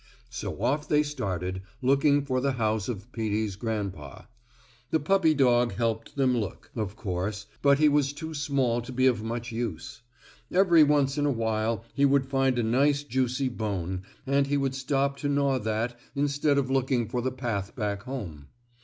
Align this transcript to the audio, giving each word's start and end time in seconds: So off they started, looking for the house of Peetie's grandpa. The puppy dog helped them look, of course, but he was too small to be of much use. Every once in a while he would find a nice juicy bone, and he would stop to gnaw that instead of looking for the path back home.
So 0.31 0.63
off 0.63 0.89
they 0.89 1.03
started, 1.03 1.61
looking 1.79 2.25
for 2.25 2.41
the 2.41 2.53
house 2.53 2.89
of 2.89 3.11
Peetie's 3.11 3.55
grandpa. 3.55 4.23
The 4.89 4.99
puppy 4.99 5.35
dog 5.35 5.73
helped 5.73 6.15
them 6.15 6.35
look, 6.35 6.71
of 6.75 6.95
course, 6.95 7.45
but 7.61 7.77
he 7.77 7.87
was 7.87 8.11
too 8.11 8.33
small 8.33 8.81
to 8.81 8.91
be 8.91 9.05
of 9.05 9.21
much 9.21 9.51
use. 9.51 10.01
Every 10.51 10.81
once 10.81 11.19
in 11.19 11.27
a 11.27 11.31
while 11.31 11.85
he 11.93 12.05
would 12.05 12.25
find 12.25 12.57
a 12.57 12.63
nice 12.63 13.03
juicy 13.03 13.47
bone, 13.49 14.01
and 14.25 14.47
he 14.47 14.57
would 14.57 14.73
stop 14.73 15.17
to 15.17 15.29
gnaw 15.29 15.59
that 15.59 15.99
instead 16.15 16.57
of 16.57 16.71
looking 16.71 17.07
for 17.07 17.21
the 17.21 17.31
path 17.31 17.75
back 17.75 18.01
home. 18.01 18.47